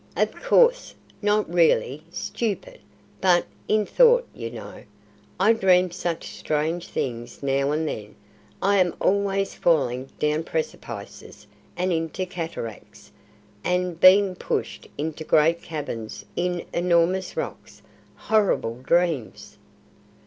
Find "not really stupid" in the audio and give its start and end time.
1.21-2.79